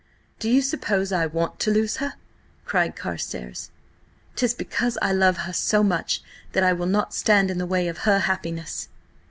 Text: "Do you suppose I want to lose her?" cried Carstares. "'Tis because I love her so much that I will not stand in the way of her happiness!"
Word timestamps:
"Do 0.39 0.49
you 0.49 0.63
suppose 0.63 1.11
I 1.11 1.27
want 1.27 1.59
to 1.59 1.69
lose 1.69 1.97
her?" 1.97 2.15
cried 2.65 2.95
Carstares. 2.95 3.69
"'Tis 4.35 4.55
because 4.55 4.97
I 4.99 5.13
love 5.13 5.37
her 5.37 5.53
so 5.53 5.83
much 5.83 6.23
that 6.53 6.63
I 6.63 6.73
will 6.73 6.87
not 6.87 7.13
stand 7.13 7.51
in 7.51 7.59
the 7.59 7.67
way 7.69 7.87
of 7.87 7.99
her 7.99 8.17
happiness!" 8.17 8.89